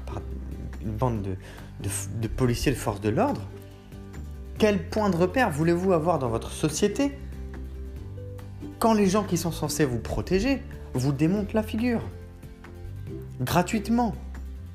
une 0.83 0.91
bande 0.91 1.21
de, 1.21 1.35
de 2.19 2.27
policiers 2.27 2.71
de 2.71 2.77
force 2.77 3.01
de 3.01 3.09
l'ordre. 3.09 3.41
Quel 4.57 4.89
point 4.89 5.09
de 5.09 5.15
repère 5.15 5.51
voulez-vous 5.51 5.93
avoir 5.93 6.19
dans 6.19 6.29
votre 6.29 6.51
société? 6.51 7.17
Quand 8.79 8.93
les 8.93 9.07
gens 9.07 9.23
qui 9.23 9.37
sont 9.37 9.51
censés 9.51 9.85
vous 9.85 9.99
protéger 9.99 10.61
vous 10.93 11.11
démontent 11.11 11.53
la 11.53 11.63
figure 11.63 12.01
Gratuitement, 13.39 14.15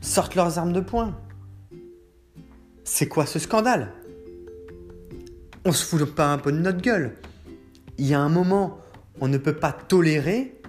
sortent 0.00 0.34
leurs 0.34 0.58
armes 0.58 0.72
de 0.72 0.80
poing, 0.80 1.14
c'est 2.84 3.08
quoi 3.08 3.26
ce 3.26 3.38
scandale? 3.38 3.92
On 5.64 5.72
se 5.72 5.84
fout 5.84 6.04
pas 6.14 6.32
un 6.32 6.38
peu 6.38 6.52
de 6.52 6.58
notre 6.58 6.80
gueule. 6.80 7.16
Il 7.98 8.06
y 8.06 8.14
a 8.14 8.20
un 8.20 8.28
moment, 8.28 8.78
on 9.20 9.28
ne 9.28 9.38
peut 9.38 9.56
pas 9.56 9.72
tolérer 9.72 10.60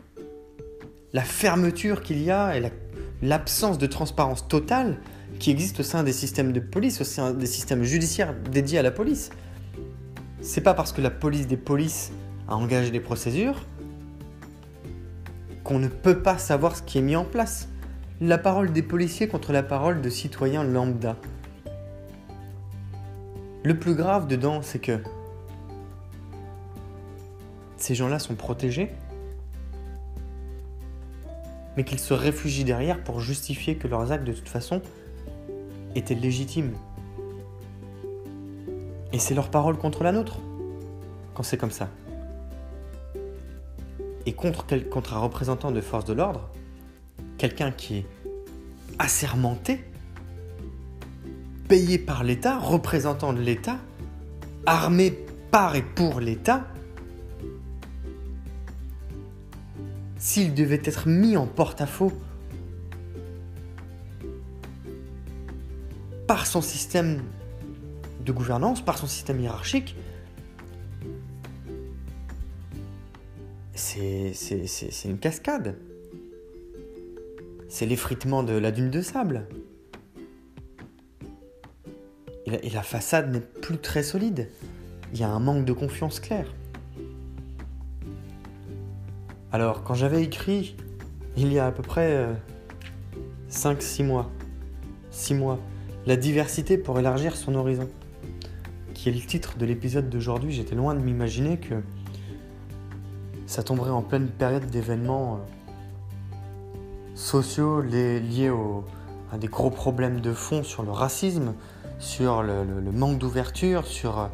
la 1.14 1.22
fermeture 1.24 2.02
qu'il 2.02 2.22
y 2.22 2.32
a 2.32 2.58
et 2.58 2.72
l'absence 3.22 3.78
de 3.78 3.88
transparence 3.88 4.48
totale 4.48 5.00
qui 5.40 5.52
existe 5.52 5.80
au 5.80 5.84
sein 5.84 6.04
des 6.04 6.14
systèmes 6.14 6.52
de 6.52 6.60
police, 6.60 7.02
au 7.02 7.04
sein 7.04 7.34
des 7.34 7.46
systèmes 7.46 7.84
judiciaires 7.84 8.34
dédiés 8.52 8.80
à 8.80 8.84
la 8.84 8.92
police. 8.92 9.30
C'est 10.42 10.62
pas 10.62 10.74
parce 10.74 10.92
que 10.92 11.02
la 11.02 11.10
police 11.10 11.48
des 11.48 11.58
polices 11.58 12.12
a 12.48 12.56
engagé 12.56 12.92
des 12.92 13.00
procédures 13.00 13.66
qu'on 15.64 15.80
ne 15.80 15.88
peut 15.90 16.22
pas 16.22 16.38
savoir 16.38 16.78
ce 16.78 16.82
qui 16.82 16.98
est 16.98 17.02
mis 17.02 17.16
en 17.16 17.26
place. 17.26 17.68
La 18.22 18.38
parole 18.38 18.72
des 18.72 18.82
policiers 18.82 19.28
contre 19.28 19.52
la 19.52 19.64
parole 19.64 20.02
de 20.02 20.10
citoyens 20.10 20.64
lambda. 20.64 21.18
Le 23.64 23.78
plus 23.78 23.94
grave 23.94 24.28
dedans, 24.28 24.62
c'est 24.62 24.80
que 24.80 25.00
ces 27.78 27.96
gens-là 27.96 28.20
sont 28.20 28.36
protégés, 28.36 28.92
mais 31.76 31.84
qu'ils 31.84 32.00
se 32.00 32.14
réfugient 32.14 32.64
derrière 32.64 33.04
pour 33.04 33.20
justifier 33.20 33.76
que 33.76 33.88
leurs 33.88 34.12
actes 34.12 34.26
de 34.26 34.34
toute 34.34 34.50
façon 34.50 34.82
étaient 35.96 36.16
légitimes. 36.16 36.74
Et 39.14 39.20
c'est 39.20 39.36
leur 39.36 39.50
parole 39.50 39.78
contre 39.78 40.04
la 40.04 40.12
nôtre, 40.12 40.40
quand 41.34 41.44
c'est 41.44 41.58
comme 41.58 41.72
ça. 41.72 41.90
Et 44.26 44.34
contre, 44.34 44.76
contre 44.90 45.14
un 45.14 45.20
représentant 45.20 45.72
de 45.72 45.80
force 45.80 46.06
de 46.06 46.14
l'ordre, 46.14 46.50
quelqu'un 47.38 47.72
qui 47.72 47.98
est 47.98 48.06
assermenté, 49.00 49.84
payé 51.68 51.98
par 51.98 52.24
l'État, 52.24 52.58
représentant 52.58 53.34
de 53.34 53.40
l'État, 53.40 53.78
armé 54.66 55.12
par 55.52 55.76
et 55.76 55.82
pour 55.82 56.20
l'État, 56.20 56.68
s'il 60.38 60.54
devait 60.54 60.82
être 60.84 61.08
mis 61.08 61.36
en 61.36 61.48
porte-à-faux 61.48 62.12
par 66.28 66.46
son 66.46 66.62
système 66.62 67.24
de 68.24 68.32
gouvernance, 68.32 68.86
par 68.86 69.00
son 69.00 69.08
système 69.08 69.40
hiérarchique, 69.40 69.96
c'est 73.74 74.36
une 75.06 75.18
cascade. 75.18 75.76
C'est 77.68 77.88
l'effritement 77.88 78.44
de 78.44 78.54
la 78.54 78.72
dune 78.72 78.92
de 78.92 79.02
sable 79.02 79.48
et 82.46 82.70
la, 82.70 82.84
façade 82.84 83.32
n'est 83.32 83.42
plus 83.42 83.80
très 83.80 84.04
solide. 84.04 84.52
Il 85.14 85.20
y 85.20 85.24
a 85.24 85.30
un 85.30 85.40
manque 85.40 85.66
de 85.66 85.74
confiance 85.74 86.20
clair. 86.20 86.46
Alors, 89.54 89.84
quand 89.84 89.94
j'avais 89.94 90.24
écrit, 90.24 90.76
il 91.38 91.54
y 91.54 91.60
a 91.60 91.68
à 91.68 91.72
peu 91.72 91.82
près 91.82 92.28
5-6 93.50 94.02
euh, 94.02 94.06
mois, 94.06 94.30
6 95.12 95.36
mois, 95.36 95.60
La 96.06 96.18
diversité 96.18 96.78
pour 96.78 97.00
élargir 97.00 97.38
son 97.38 97.56
horizon, 97.56 97.88
qui 98.94 99.08
est 99.08 99.14
le 99.14 99.22
titre 99.22 99.58
de 99.58 99.66
l'épisode 99.66 100.10
d'aujourd'hui, 100.10 100.52
j'étais 100.52 100.76
loin 100.76 100.96
de 100.96 101.00
m'imaginer 101.00 101.58
que 101.58 101.76
ça 103.46 103.64
tomberait 103.64 103.92
en 103.92 104.02
pleine 104.02 104.28
période 104.28 104.66
d'événements 104.66 105.36
euh, 105.36 106.36
sociaux 107.16 107.82
liés 107.82 108.52
à 109.32 109.38
des 109.38 109.48
gros 109.48 109.70
problèmes 109.70 110.20
de 110.20 110.34
fond 110.34 110.64
sur 110.64 110.84
le 110.84 110.92
racisme, 110.92 111.54
sur 112.00 112.44
le, 112.44 112.66
manque 112.92 113.18
d'ouverture, 113.18 113.88
sur 113.88 114.30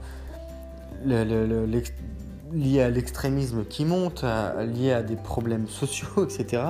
le, 1.06 1.66
lié 2.54 2.82
à 2.82 2.90
l'extrémisme 2.90 3.66
qui 3.66 3.86
monte, 3.86 4.24
lié 4.74 4.92
à 4.92 5.04
des 5.04 5.16
problèmes 5.16 5.68
sociaux, 5.68 6.08
etc. 6.24 6.64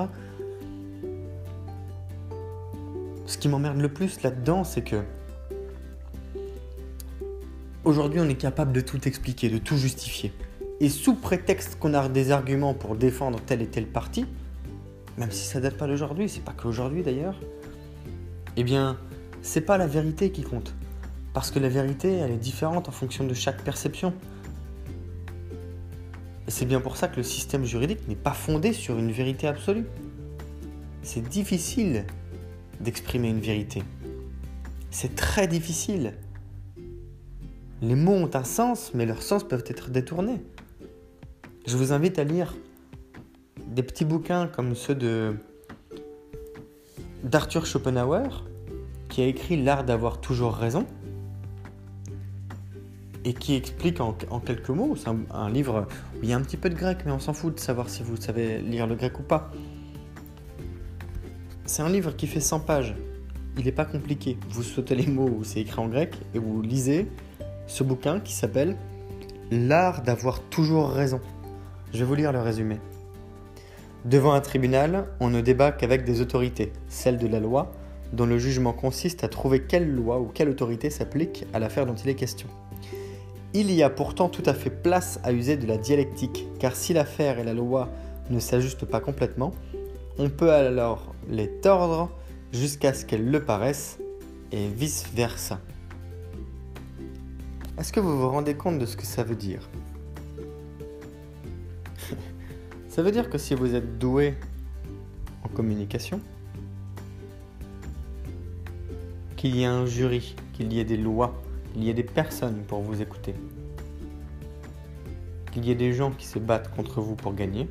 Ce 3.26 3.38
qui 3.38 3.48
m'emmerde 3.48 3.80
le 3.80 3.88
plus 3.88 4.22
là-dedans, 4.22 4.64
c'est 4.64 4.82
que 4.82 5.02
aujourd'hui 7.84 8.20
on 8.20 8.28
est 8.28 8.34
capable 8.34 8.72
de 8.72 8.80
tout 8.80 9.06
expliquer, 9.06 9.48
de 9.48 9.58
tout 9.58 9.76
justifier. 9.76 10.32
Et 10.80 10.88
sous 10.88 11.14
prétexte 11.14 11.78
qu'on 11.78 11.94
a 11.94 12.08
des 12.08 12.32
arguments 12.32 12.74
pour 12.74 12.96
défendre 12.96 13.40
tel 13.40 13.62
et 13.62 13.66
tel 13.66 13.86
parti, 13.86 14.26
même 15.16 15.30
si 15.30 15.46
ça 15.46 15.60
date 15.60 15.76
pas 15.76 15.86
d'aujourd'hui, 15.86 16.28
c'est 16.28 16.42
pas 16.42 16.52
qu'aujourd'hui 16.52 17.02
d'ailleurs, 17.02 17.38
eh 18.56 18.64
bien, 18.64 18.98
c'est 19.42 19.60
pas 19.60 19.78
la 19.78 19.86
vérité 19.86 20.30
qui 20.30 20.42
compte. 20.42 20.74
Parce 21.32 21.50
que 21.50 21.58
la 21.58 21.68
vérité, 21.68 22.12
elle 22.12 22.30
est 22.30 22.36
différente 22.36 22.88
en 22.88 22.92
fonction 22.92 23.24
de 23.24 23.34
chaque 23.34 23.62
perception. 23.62 24.12
Et 26.46 26.50
c'est 26.50 26.66
bien 26.66 26.80
pour 26.80 26.96
ça 26.96 27.08
que 27.08 27.16
le 27.16 27.22
système 27.22 27.64
juridique 27.64 28.06
n'est 28.08 28.14
pas 28.14 28.32
fondé 28.32 28.72
sur 28.72 28.98
une 28.98 29.10
vérité 29.10 29.46
absolue. 29.46 29.86
C'est 31.02 31.26
difficile 31.26 32.04
d'exprimer 32.80 33.28
une 33.28 33.40
vérité. 33.40 33.82
C'est 34.90 35.14
très 35.14 35.48
difficile. 35.48 36.14
Les 37.82 37.94
mots 37.94 38.12
ont 38.12 38.30
un 38.34 38.44
sens, 38.44 38.92
mais 38.94 39.06
leurs 39.06 39.22
sens 39.22 39.44
peuvent 39.44 39.64
être 39.66 39.90
détournés. 39.90 40.42
Je 41.66 41.76
vous 41.76 41.92
invite 41.92 42.18
à 42.18 42.24
lire 42.24 42.54
des 43.66 43.82
petits 43.82 44.04
bouquins 44.04 44.46
comme 44.46 44.74
ceux 44.74 44.94
de 44.94 45.34
d'Arthur 47.24 47.64
Schopenhauer, 47.64 48.44
qui 49.08 49.22
a 49.22 49.26
écrit 49.26 49.62
L'art 49.62 49.84
d'avoir 49.84 50.20
toujours 50.20 50.54
raison, 50.54 50.86
et 53.24 53.32
qui 53.32 53.54
explique 53.54 54.00
en, 54.00 54.12
quelques 54.12 54.70
mots, 54.70 54.96
c'est 54.96 55.08
un, 55.08 55.50
livre 55.50 55.86
où 56.16 56.18
il 56.22 56.28
y 56.28 56.32
a 56.32 56.36
un 56.36 56.42
petit 56.42 56.56
peu 56.56 56.68
de 56.68 56.74
grec, 56.74 56.98
mais 57.06 57.12
on 57.12 57.18
s'en 57.18 57.32
fout 57.32 57.54
de 57.54 57.60
savoir 57.60 57.88
si 57.88 58.02
vous 58.02 58.16
savez 58.16 58.58
lire 58.58 58.86
le 58.86 58.94
grec 58.94 59.18
ou 59.18 59.22
pas. 59.22 59.50
C'est 61.64 61.82
un 61.82 61.88
livre 61.88 62.14
qui 62.14 62.26
fait 62.26 62.40
100 62.40 62.60
pages, 62.60 62.94
il 63.56 63.64
n'est 63.64 63.72
pas 63.72 63.86
compliqué. 63.86 64.36
Vous 64.50 64.62
sautez 64.62 64.94
les 64.94 65.06
mots 65.06 65.30
où 65.38 65.44
c'est 65.44 65.60
écrit 65.60 65.80
en 65.80 65.88
grec, 65.88 66.14
et 66.34 66.38
vous 66.38 66.60
lisez 66.60 67.08
ce 67.66 67.82
bouquin 67.82 68.20
qui 68.20 68.34
s'appelle 68.34 68.76
L'art 69.50 70.02
d'avoir 70.02 70.40
toujours 70.40 70.90
raison. 70.90 71.20
Je 71.92 71.98
vais 71.98 72.04
vous 72.04 72.14
lire 72.14 72.32
le 72.32 72.40
résumé. 72.40 72.78
Devant 74.04 74.32
un 74.32 74.40
tribunal, 74.40 75.06
on 75.20 75.30
ne 75.30 75.40
débat 75.40 75.72
qu'avec 75.72 76.04
des 76.04 76.20
autorités, 76.20 76.72
celles 76.88 77.18
de 77.18 77.26
la 77.26 77.40
loi, 77.40 77.72
dont 78.12 78.26
le 78.26 78.38
jugement 78.38 78.72
consiste 78.72 79.24
à 79.24 79.28
trouver 79.28 79.62
quelle 79.62 79.90
loi 79.90 80.20
ou 80.20 80.26
quelle 80.26 80.48
autorité 80.48 80.90
s'applique 80.90 81.46
à 81.54 81.58
l'affaire 81.58 81.86
dont 81.86 81.94
il 81.94 82.08
est 82.08 82.14
question. 82.14 82.48
Il 83.56 83.70
y 83.70 83.84
a 83.84 83.90
pourtant 83.90 84.28
tout 84.28 84.42
à 84.46 84.52
fait 84.52 84.68
place 84.68 85.20
à 85.22 85.32
user 85.32 85.56
de 85.56 85.64
la 85.68 85.78
dialectique, 85.78 86.48
car 86.58 86.74
si 86.74 86.92
l'affaire 86.92 87.38
et 87.38 87.44
la 87.44 87.54
loi 87.54 87.88
ne 88.28 88.40
s'ajustent 88.40 88.84
pas 88.84 88.98
complètement, 88.98 89.54
on 90.18 90.28
peut 90.28 90.50
alors 90.50 91.14
les 91.28 91.48
tordre 91.60 92.10
jusqu'à 92.52 92.92
ce 92.92 93.04
qu'elles 93.04 93.30
le 93.30 93.44
paraissent, 93.44 94.00
et 94.50 94.66
vice-versa. 94.66 95.60
Est-ce 97.78 97.92
que 97.92 98.00
vous 98.00 98.18
vous 98.18 98.28
rendez 98.28 98.56
compte 98.56 98.80
de 98.80 98.86
ce 98.86 98.96
que 98.96 99.06
ça 99.06 99.22
veut 99.22 99.36
dire? 99.36 99.70
Ça 102.88 103.02
veut 103.02 103.12
dire 103.12 103.30
que 103.30 103.38
si 103.38 103.54
vous 103.54 103.76
êtes 103.76 103.98
doué 103.98 104.34
en 105.44 105.48
communication, 105.48 106.20
qu'il 109.36 109.54
y 109.54 109.62
ait 109.62 109.66
un 109.66 109.86
jury, 109.86 110.34
qu'il 110.54 110.72
y 110.72 110.80
ait 110.80 110.84
des 110.84 110.96
lois, 110.96 111.40
qu'il 111.74 111.82
y 111.82 111.90
ait 111.90 111.94
des 111.94 112.04
personnes 112.04 112.62
pour 112.68 112.80
vous 112.82 113.02
écouter, 113.02 113.34
qu'il 115.52 115.64
y 115.64 115.72
ait 115.72 115.74
des 115.74 115.92
gens 115.92 116.12
qui 116.12 116.24
se 116.24 116.38
battent 116.38 116.72
contre 116.74 117.00
vous 117.00 117.16
pour 117.16 117.34
gagner, 117.34 117.68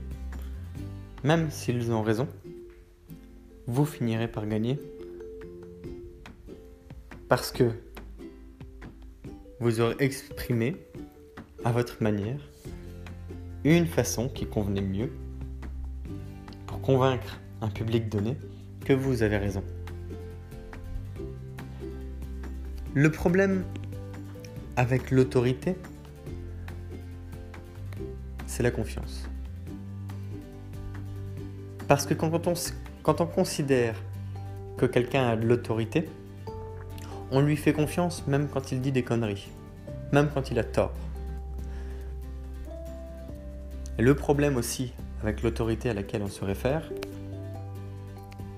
même 1.24 1.50
s'ils 1.50 1.90
ont 1.94 2.04
raison, 2.04 2.28
vous 3.66 3.86
finirez 3.86 4.28
par 4.28 4.46
gagner. 4.46 4.78
Parce 7.30 7.52
que 7.54 7.72
vous 9.62 9.80
aurez 9.80 9.96
exprimé 10.00 10.76
à 11.64 11.72
votre 11.72 12.04
manière 12.04 12.40
une 13.64 13.86
façon 13.86 14.28
qui 14.28 14.46
convenait 14.46 14.82
mieux 14.82 15.14
pour 16.68 16.82
convaincre 16.82 17.40
un 17.62 17.70
public 17.70 18.10
donné 18.10 18.36
que 18.84 18.92
vous 18.92 19.24
avez 19.24 19.38
raison. 19.38 19.64
Le 22.94 23.10
problème 23.10 23.64
avec 24.76 25.12
l'autorité, 25.12 25.76
c'est 28.48 28.64
la 28.64 28.72
confiance. 28.72 29.28
Parce 31.88 32.06
que 32.06 32.14
quand 32.14 33.22
on, 33.22 33.26
considère 33.26 33.96
que 34.78 34.86
quelqu'un 34.86 35.28
a 35.28 35.36
de 35.36 35.46
l'autorité, 35.46 36.10
on 37.32 37.42
lui 37.42 37.58
fait 37.58 37.74
confiance 37.74 38.26
même 38.28 38.48
quand 38.48 38.72
il 38.72 38.82
dit 38.82 38.92
des 38.92 39.04
conneries, 39.04 39.50
même 40.12 40.30
quand 40.34 40.50
il 40.52 40.60
a 40.60 40.64
tort. 40.64 40.94
le 44.00 44.16
problème 44.16 44.58
aussi 44.58 44.92
avec 45.22 45.44
l'autorité 45.44 45.90
à 45.90 45.94
laquelle 45.94 46.24
on 46.24 46.30
se 46.30 46.44
réfère, 46.44 46.92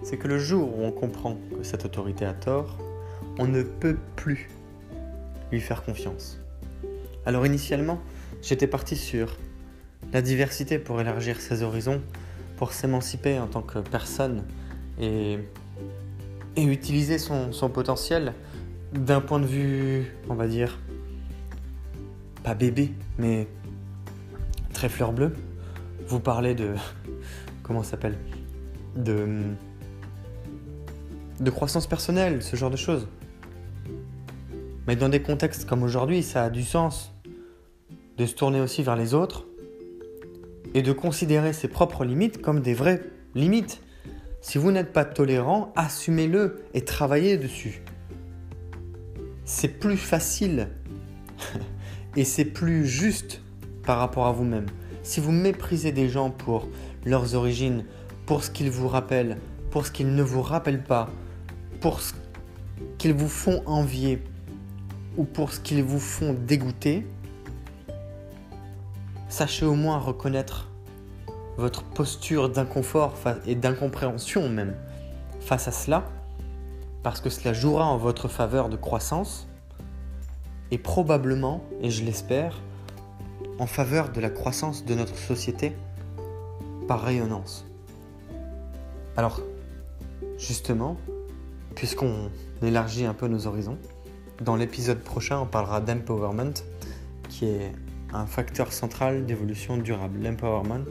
c'est 0.03 0.17
que 0.17 0.27
le 0.27 0.37
jour 0.37 0.77
où 0.77 0.83
on 0.83 0.91
comprend 0.91 1.37
que 1.57 1.63
cette 1.63 1.83
autorité 1.83 2.25
a 2.25 2.33
tort, 2.33 2.77
on 3.37 3.47
ne 3.47 3.63
peut 3.63 3.97
plus 4.15 4.49
lui 5.51 5.61
faire 5.61 5.83
confiance. 5.83 6.39
Alors 7.25 7.45
initialement, 7.45 7.99
j'étais 8.41 8.67
parti 8.67 8.95
sur 8.95 9.37
la 10.13 10.21
diversité 10.21 10.79
pour 10.79 11.01
élargir 11.01 11.41
ses 11.41 11.63
horizons, 11.63 12.01
pour 12.57 12.73
s'émanciper 12.73 13.39
en 13.39 13.47
tant 13.47 13.61
que 13.61 13.79
personne 13.79 14.43
et, 14.99 15.39
utiliser 16.57 17.17
son, 17.17 17.51
son 17.51 17.69
potentiel 17.69 18.33
d'un 18.93 19.19
point 19.19 19.39
de 19.39 19.45
vue, 19.45 20.15
on 20.29 20.35
va 20.35 20.47
dire, 20.47 20.79
pas 22.43 22.53
bébé, 22.53 22.93
mais 23.17 23.47
très 24.73 24.87
fleur 24.87 25.11
bleue. 25.11 25.33
Vous 26.07 26.19
parlez 26.19 26.53
de. 26.53 26.75
Comment 27.63 27.83
ça 27.83 27.91
s'appelle? 27.91 28.17
De. 28.95 29.41
De 31.39 31.49
croissance 31.49 31.87
personnelle, 31.87 32.41
ce 32.43 32.55
genre 32.55 32.69
de 32.69 32.77
choses. 32.77 33.07
Mais 34.87 34.95
dans 34.95 35.09
des 35.09 35.21
contextes 35.21 35.65
comme 35.65 35.83
aujourd'hui, 35.83 36.23
ça 36.23 36.43
a 36.43 36.49
du 36.49 36.63
sens 36.63 37.13
de 38.17 38.25
se 38.25 38.35
tourner 38.35 38.61
aussi 38.61 38.83
vers 38.83 38.95
les 38.95 39.13
autres 39.13 39.45
et 40.73 40.81
de 40.81 40.91
considérer 40.91 41.53
ses 41.53 41.67
propres 41.67 42.05
limites 42.05 42.41
comme 42.41 42.61
des 42.61 42.73
vraies 42.73 43.01
limites. 43.33 43.81
Si 44.41 44.57
vous 44.57 44.71
n'êtes 44.71 44.93
pas 44.93 45.05
tolérant, 45.05 45.73
assumez-le 45.75 46.63
et 46.73 46.81
travaillez 46.81 47.37
dessus 47.37 47.81
c'est 49.45 49.67
plus 49.67 49.97
facile 49.97 50.69
et 52.15 52.25
c'est 52.25 52.45
plus 52.45 52.85
juste 52.87 53.41
par 53.83 53.99
rapport 53.99 54.25
à 54.25 54.31
vous-même. 54.31 54.65
Si 55.03 55.19
vous 55.19 55.31
méprisez 55.31 55.91
des 55.91 56.09
gens 56.09 56.31
pour 56.31 56.67
leurs 57.05 57.35
origines, 57.35 57.85
pour 58.25 58.43
ce 58.43 58.49
qu'ils 58.49 58.71
vous 58.71 58.87
rappellent, 58.87 59.37
pour 59.69 59.85
ce 59.85 59.91
qu'ils 59.91 60.15
ne 60.15 60.23
vous 60.23 60.41
rappellent 60.41 60.83
pas, 60.83 61.09
pour 61.79 62.01
ce 62.01 62.13
qu'ils 62.97 63.13
vous 63.13 63.29
font 63.29 63.61
envier 63.67 64.19
ou 65.17 65.23
pour 65.23 65.51
ce 65.51 65.59
qu'ils 65.59 65.83
vous 65.83 65.99
font 65.99 66.33
dégoûter, 66.33 67.05
sachez 69.29 69.65
au 69.65 69.75
moins 69.75 69.97
reconnaître 69.97 70.69
votre 71.57 71.83
posture 71.83 72.49
d'inconfort 72.49 73.13
et 73.45 73.55
d'incompréhension 73.55 74.49
même 74.49 74.75
face 75.39 75.67
à 75.67 75.71
cela 75.71 76.05
parce 77.05 77.21
que 77.21 77.29
cela 77.29 77.53
jouera 77.53 77.85
en 77.85 77.97
votre 77.97 78.27
faveur 78.27 78.67
de 78.67 78.75
croissance 78.75 79.47
et 80.71 80.79
probablement, 80.79 81.61
et 81.79 81.91
je 81.91 82.03
l'espère, 82.03 82.59
en 83.59 83.67
faveur 83.67 84.11
de 84.11 84.19
la 84.19 84.31
croissance 84.31 84.85
de 84.85 84.95
notre 84.95 85.15
société 85.15 85.73
par 86.87 87.03
rayonnance. 87.03 87.65
Alors, 89.15 89.41
justement, 90.39 90.97
puisqu'on 91.75 92.31
élargit 92.63 93.05
un 93.05 93.13
peu 93.13 93.27
nos 93.27 93.45
horizons, 93.45 93.77
dans 94.41 94.55
l'épisode 94.55 94.99
prochain, 94.99 95.39
on 95.39 95.45
parlera 95.45 95.81
d'empowerment, 95.81 96.53
qui 97.29 97.45
est 97.45 97.71
un 98.13 98.25
facteur 98.25 98.73
central 98.73 99.25
d'évolution 99.25 99.77
durable. 99.77 100.19
L'empowerment, 100.21 100.85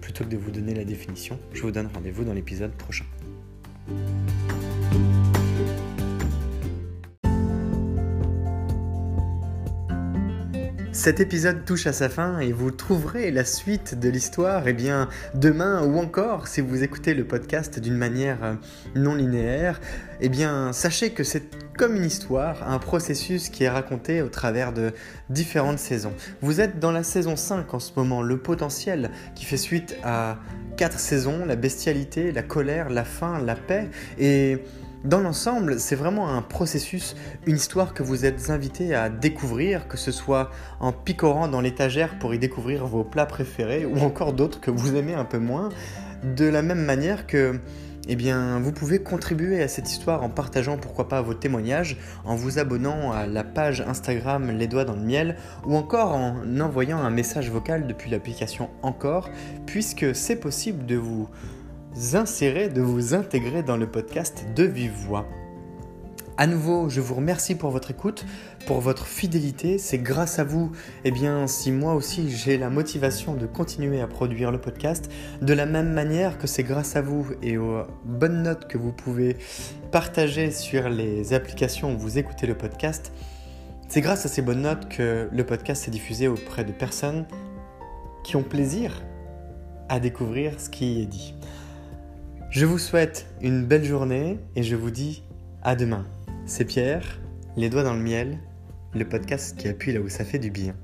plutôt 0.00 0.24
que 0.24 0.30
de 0.30 0.36
vous 0.36 0.50
donner 0.50 0.74
la 0.74 0.84
définition, 0.84 1.38
je 1.52 1.62
vous 1.62 1.70
donne 1.70 1.88
rendez-vous 1.92 2.24
dans 2.24 2.34
l'épisode 2.34 2.72
prochain. 2.72 3.04
Cet 10.92 11.20
épisode 11.20 11.66
touche 11.66 11.86
à 11.86 11.92
sa 11.92 12.08
fin 12.08 12.38
et 12.38 12.52
vous 12.52 12.70
trouverez 12.70 13.30
la 13.30 13.44
suite 13.44 13.98
de 13.98 14.08
l'histoire 14.08 14.66
eh 14.68 14.72
bien 14.72 15.10
demain 15.34 15.84
ou 15.84 15.98
encore 15.98 16.46
si 16.46 16.62
vous 16.62 16.82
écoutez 16.82 17.12
le 17.12 17.24
podcast 17.24 17.78
d'une 17.78 17.96
manière 17.96 18.56
non 18.94 19.14
linéaire, 19.14 19.80
eh 20.22 20.30
bien 20.30 20.72
sachez 20.72 21.10
que 21.10 21.22
c'est 21.22 21.63
comme 21.76 21.96
une 21.96 22.04
histoire, 22.04 22.68
un 22.68 22.78
processus 22.78 23.48
qui 23.48 23.64
est 23.64 23.68
raconté 23.68 24.22
au 24.22 24.28
travers 24.28 24.72
de 24.72 24.92
différentes 25.28 25.78
saisons. 25.78 26.12
Vous 26.40 26.60
êtes 26.60 26.78
dans 26.78 26.92
la 26.92 27.02
saison 27.02 27.36
5 27.36 27.74
en 27.74 27.80
ce 27.80 27.92
moment, 27.96 28.22
le 28.22 28.38
potentiel 28.38 29.10
qui 29.34 29.44
fait 29.44 29.56
suite 29.56 29.96
à 30.04 30.38
quatre 30.76 30.98
saisons, 30.98 31.44
la 31.46 31.56
bestialité, 31.56 32.32
la 32.32 32.42
colère, 32.42 32.90
la 32.90 33.04
faim, 33.04 33.40
la 33.44 33.56
paix 33.56 33.90
et 34.18 34.58
dans 35.04 35.20
l'ensemble, 35.20 35.78
c'est 35.80 35.96
vraiment 35.96 36.30
un 36.30 36.40
processus, 36.40 37.14
une 37.46 37.56
histoire 37.56 37.92
que 37.92 38.02
vous 38.02 38.24
êtes 38.24 38.48
invité 38.48 38.94
à 38.94 39.10
découvrir, 39.10 39.86
que 39.86 39.98
ce 39.98 40.10
soit 40.10 40.50
en 40.80 40.92
picorant 40.92 41.46
dans 41.46 41.60
l'étagère 41.60 42.18
pour 42.18 42.34
y 42.34 42.38
découvrir 42.38 42.86
vos 42.86 43.04
plats 43.04 43.26
préférés 43.26 43.84
ou 43.84 43.98
encore 43.98 44.32
d'autres 44.32 44.60
que 44.60 44.70
vous 44.70 44.96
aimez 44.96 45.12
un 45.12 45.26
peu 45.26 45.38
moins, 45.38 45.68
de 46.22 46.46
la 46.46 46.62
même 46.62 46.82
manière 46.82 47.26
que 47.26 47.60
eh 48.06 48.16
bien, 48.16 48.60
vous 48.60 48.72
pouvez 48.72 49.02
contribuer 49.02 49.62
à 49.62 49.68
cette 49.68 49.90
histoire 49.90 50.22
en 50.22 50.28
partageant 50.28 50.76
pourquoi 50.76 51.08
pas 51.08 51.22
vos 51.22 51.34
témoignages, 51.34 51.96
en 52.24 52.34
vous 52.36 52.58
abonnant 52.58 53.12
à 53.12 53.26
la 53.26 53.44
page 53.44 53.80
Instagram 53.80 54.50
Les 54.50 54.66
Doigts 54.66 54.84
dans 54.84 54.94
le 54.94 55.02
Miel, 55.02 55.36
ou 55.66 55.76
encore 55.76 56.12
en 56.12 56.60
envoyant 56.60 56.98
un 56.98 57.10
message 57.10 57.50
vocal 57.50 57.86
depuis 57.86 58.10
l'application 58.10 58.68
Encore, 58.82 59.30
puisque 59.66 60.14
c'est 60.14 60.36
possible 60.36 60.84
de 60.86 60.96
vous 60.96 61.28
insérer, 62.12 62.68
de 62.68 62.82
vous 62.82 63.14
intégrer 63.14 63.62
dans 63.62 63.76
le 63.76 63.86
podcast 63.86 64.44
de 64.54 64.64
vive 64.64 64.92
voix. 64.92 65.26
À 66.36 66.48
nouveau, 66.48 66.88
je 66.88 67.00
vous 67.00 67.14
remercie 67.14 67.54
pour 67.54 67.70
votre 67.70 67.92
écoute, 67.92 68.26
pour 68.66 68.80
votre 68.80 69.06
fidélité. 69.06 69.78
C'est 69.78 69.98
grâce 69.98 70.40
à 70.40 70.44
vous, 70.44 70.72
eh 71.04 71.12
bien, 71.12 71.46
si 71.46 71.70
moi 71.70 71.94
aussi 71.94 72.28
j'ai 72.28 72.58
la 72.58 72.70
motivation 72.70 73.34
de 73.34 73.46
continuer 73.46 74.00
à 74.00 74.08
produire 74.08 74.50
le 74.50 74.60
podcast, 74.60 75.12
de 75.42 75.52
la 75.52 75.64
même 75.64 75.92
manière 75.92 76.36
que 76.36 76.48
c'est 76.48 76.64
grâce 76.64 76.96
à 76.96 77.02
vous 77.02 77.24
et 77.40 77.56
aux 77.56 77.84
bonnes 78.04 78.42
notes 78.42 78.66
que 78.66 78.76
vous 78.76 78.90
pouvez 78.90 79.36
partager 79.92 80.50
sur 80.50 80.88
les 80.88 81.34
applications 81.34 81.94
où 81.94 81.98
vous 81.98 82.18
écoutez 82.18 82.48
le 82.48 82.56
podcast, 82.56 83.12
c'est 83.88 84.00
grâce 84.00 84.26
à 84.26 84.28
ces 84.28 84.42
bonnes 84.42 84.62
notes 84.62 84.88
que 84.88 85.28
le 85.30 85.46
podcast 85.46 85.86
est 85.86 85.92
diffusé 85.92 86.26
auprès 86.26 86.64
de 86.64 86.72
personnes 86.72 87.26
qui 88.24 88.34
ont 88.34 88.42
plaisir 88.42 89.04
à 89.88 90.00
découvrir 90.00 90.58
ce 90.58 90.68
qui 90.68 91.00
est 91.00 91.06
dit. 91.06 91.36
Je 92.50 92.66
vous 92.66 92.78
souhaite 92.78 93.28
une 93.40 93.64
belle 93.64 93.84
journée 93.84 94.40
et 94.56 94.64
je 94.64 94.74
vous 94.74 94.90
dis 94.90 95.22
à 95.62 95.76
demain. 95.76 96.04
C'est 96.46 96.66
Pierre, 96.66 97.22
les 97.56 97.70
doigts 97.70 97.84
dans 97.84 97.94
le 97.94 98.02
miel, 98.02 98.38
le 98.94 99.08
podcast 99.08 99.56
qui 99.58 99.66
appuie 99.66 99.94
là 99.94 100.00
où 100.00 100.10
ça 100.10 100.26
fait 100.26 100.38
du 100.38 100.50
bien. 100.50 100.76